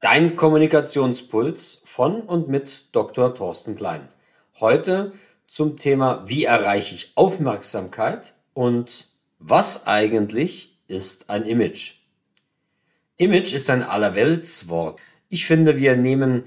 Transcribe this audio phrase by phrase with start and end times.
[0.00, 3.34] Dein Kommunikationspuls von und mit Dr.
[3.34, 4.08] Thorsten Klein.
[4.60, 5.12] Heute
[5.46, 9.06] zum Thema, wie erreiche ich Aufmerksamkeit und
[9.38, 11.94] was eigentlich ist ein Image?
[13.16, 15.00] Image ist ein Allerweltswort.
[15.30, 16.44] Ich finde, wir nehmen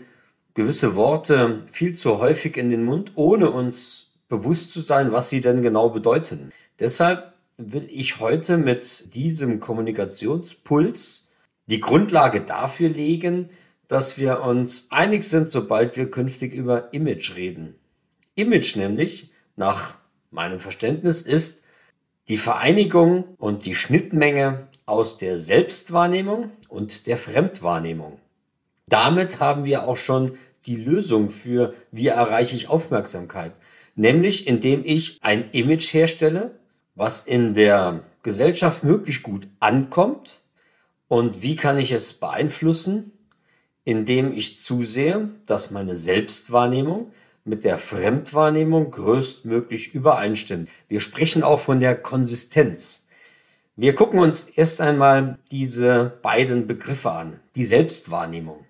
[0.54, 5.42] gewisse Worte viel zu häufig in den Mund, ohne uns bewusst zu sein, was sie
[5.42, 6.52] denn genau bedeuten.
[6.80, 11.29] Deshalb will ich heute mit diesem Kommunikationspuls
[11.70, 13.50] die Grundlage dafür legen,
[13.88, 17.76] dass wir uns einig sind, sobald wir künftig über Image reden.
[18.36, 19.98] Image nämlich, nach
[20.32, 21.66] meinem Verständnis, ist
[22.28, 28.20] die Vereinigung und die Schnittmenge aus der Selbstwahrnehmung und der Fremdwahrnehmung.
[28.88, 33.54] Damit haben wir auch schon die Lösung für, wie erreiche ich Aufmerksamkeit,
[33.96, 36.60] nämlich indem ich ein Image herstelle,
[36.96, 40.42] was in der Gesellschaft möglichst gut ankommt,
[41.10, 43.12] und wie kann ich es beeinflussen?
[43.84, 47.12] Indem ich zusehe, dass meine Selbstwahrnehmung
[47.44, 50.70] mit der Fremdwahrnehmung größtmöglich übereinstimmt.
[50.88, 53.08] Wir sprechen auch von der Konsistenz.
[53.76, 57.40] Wir gucken uns erst einmal diese beiden Begriffe an.
[57.56, 58.66] Die Selbstwahrnehmung.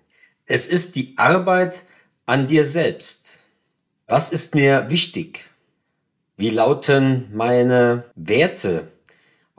[0.46, 1.82] Es ist die Arbeit
[2.24, 3.38] an dir selbst.
[4.06, 5.44] Was ist mir wichtig?
[6.36, 8.88] Wie lauten meine Werte?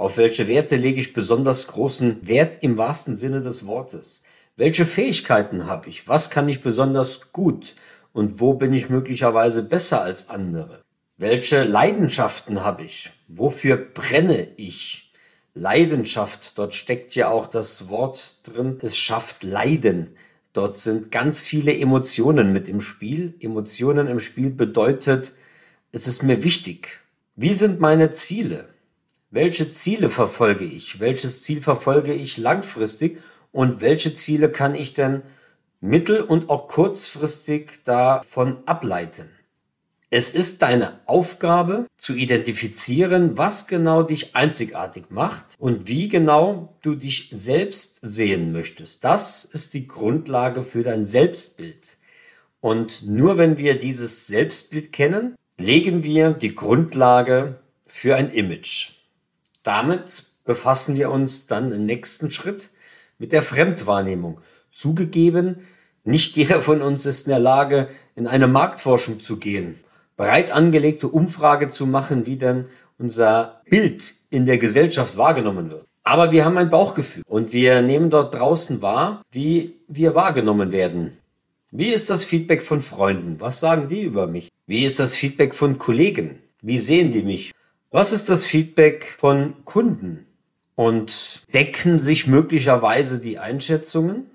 [0.01, 4.23] Auf welche Werte lege ich besonders großen Wert im wahrsten Sinne des Wortes?
[4.55, 6.07] Welche Fähigkeiten habe ich?
[6.07, 7.75] Was kann ich besonders gut?
[8.11, 10.81] Und wo bin ich möglicherweise besser als andere?
[11.17, 13.11] Welche Leidenschaften habe ich?
[13.27, 15.13] Wofür brenne ich?
[15.53, 20.15] Leidenschaft, dort steckt ja auch das Wort drin, es schafft Leiden.
[20.53, 23.35] Dort sind ganz viele Emotionen mit im Spiel.
[23.39, 25.31] Emotionen im Spiel bedeutet,
[25.91, 27.01] es ist mir wichtig.
[27.35, 28.67] Wie sind meine Ziele?
[29.31, 30.99] Welche Ziele verfolge ich?
[30.99, 33.19] Welches Ziel verfolge ich langfristig?
[33.53, 35.23] Und welche Ziele kann ich denn
[35.79, 39.29] mittel- und auch kurzfristig davon ableiten?
[40.09, 46.95] Es ist deine Aufgabe zu identifizieren, was genau dich einzigartig macht und wie genau du
[46.95, 49.05] dich selbst sehen möchtest.
[49.05, 51.95] Das ist die Grundlage für dein Selbstbild.
[52.59, 59.00] Und nur wenn wir dieses Selbstbild kennen, legen wir die Grundlage für ein Image.
[59.63, 62.69] Damit befassen wir uns dann im nächsten Schritt
[63.19, 64.41] mit der Fremdwahrnehmung.
[64.71, 65.67] Zugegeben,
[66.03, 69.79] nicht jeder von uns ist in der Lage, in eine Marktforschung zu gehen,
[70.17, 72.67] breit angelegte Umfrage zu machen, wie denn
[72.97, 75.85] unser Bild in der Gesellschaft wahrgenommen wird.
[76.03, 81.17] Aber wir haben ein Bauchgefühl und wir nehmen dort draußen wahr, wie wir wahrgenommen werden.
[81.69, 83.39] Wie ist das Feedback von Freunden?
[83.39, 84.49] Was sagen die über mich?
[84.65, 86.39] Wie ist das Feedback von Kollegen?
[86.61, 87.53] Wie sehen die mich?
[87.93, 90.25] Was ist das Feedback von Kunden?
[90.75, 94.27] Und decken sich möglicherweise die Einschätzungen?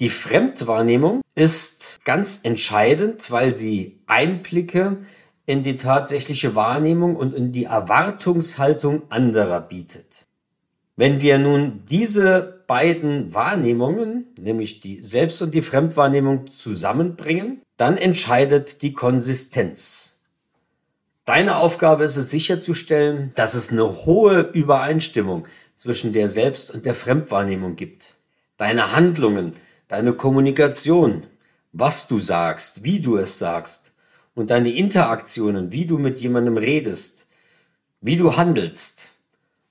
[0.00, 4.98] Die Fremdwahrnehmung ist ganz entscheidend, weil sie Einblicke
[5.46, 10.26] in die tatsächliche Wahrnehmung und in die Erwartungshaltung anderer bietet.
[10.96, 18.82] Wenn wir nun diese beiden Wahrnehmungen, nämlich die Selbst- und die Fremdwahrnehmung zusammenbringen, dann entscheidet
[18.82, 20.19] die Konsistenz.
[21.24, 26.94] Deine Aufgabe ist es sicherzustellen, dass es eine hohe Übereinstimmung zwischen der Selbst- und der
[26.94, 28.14] Fremdwahrnehmung gibt.
[28.56, 29.54] Deine Handlungen,
[29.88, 31.26] deine Kommunikation,
[31.72, 33.92] was du sagst, wie du es sagst
[34.34, 37.28] und deine Interaktionen, wie du mit jemandem redest,
[38.00, 39.10] wie du handelst,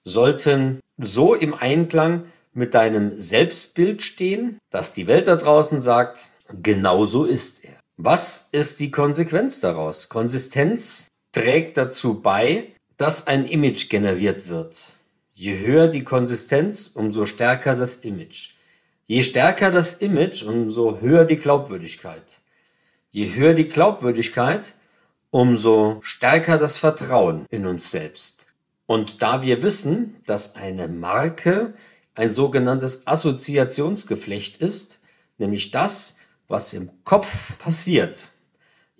[0.04, 6.28] sollten so im Einklang mit deinem Selbstbild stehen, dass die Welt da draußen sagt,
[6.62, 7.76] genau so ist er.
[7.98, 10.10] Was ist die Konsequenz daraus?
[10.10, 14.94] Konsistenz trägt dazu bei, dass ein Image generiert wird.
[15.34, 18.52] Je höher die Konsistenz, umso stärker das Image.
[19.06, 22.42] Je stärker das Image, umso höher die Glaubwürdigkeit.
[23.12, 24.76] Je höher die Glaubwürdigkeit,
[25.32, 28.48] umso stärker das Vertrauen in uns selbst.
[28.86, 31.74] Und da wir wissen, dass eine Marke
[32.16, 35.00] ein sogenanntes Assoziationsgeflecht ist,
[35.38, 38.28] nämlich das, was im Kopf passiert,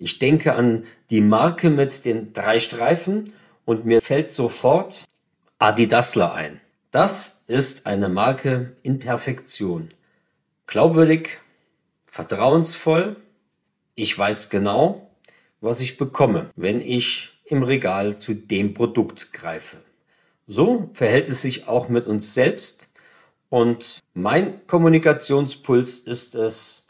[0.00, 3.34] ich denke an die Marke mit den drei Streifen
[3.66, 5.04] und mir fällt sofort
[5.58, 6.60] Adidasler ein.
[6.90, 9.90] Das ist eine Marke in Perfektion.
[10.66, 11.38] Glaubwürdig,
[12.06, 13.16] vertrauensvoll.
[13.94, 15.10] Ich weiß genau,
[15.60, 19.76] was ich bekomme, wenn ich im Regal zu dem Produkt greife.
[20.46, 22.88] So verhält es sich auch mit uns selbst.
[23.50, 26.88] Und mein Kommunikationspuls ist es,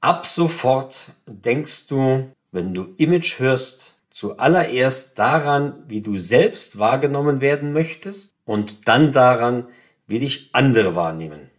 [0.00, 7.74] ab sofort denkst du wenn du Image hörst, zuallererst daran, wie du selbst wahrgenommen werden
[7.74, 9.68] möchtest und dann daran,
[10.06, 11.50] wie dich andere wahrnehmen.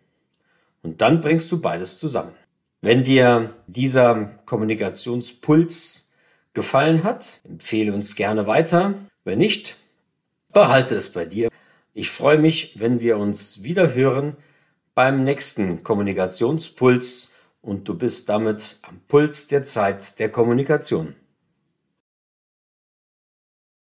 [0.82, 2.32] Und dann bringst du beides zusammen.
[2.82, 6.12] Wenn dir dieser Kommunikationspuls
[6.54, 8.96] gefallen hat, empfehle uns gerne weiter.
[9.24, 9.78] Wenn nicht,
[10.52, 11.50] behalte es bei dir.
[11.94, 14.36] Ich freue mich, wenn wir uns wieder hören
[14.96, 17.36] beim nächsten Kommunikationspuls
[17.68, 21.16] und du bist damit am Puls der Zeit der Kommunikation.